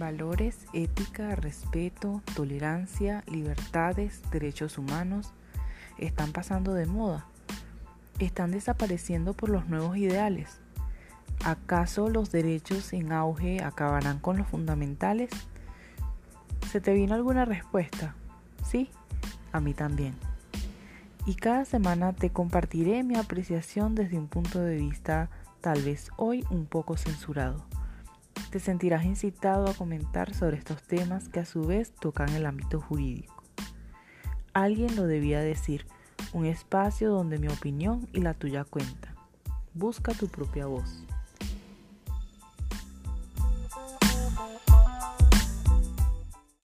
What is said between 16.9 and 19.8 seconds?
vino alguna respuesta? Sí, a mí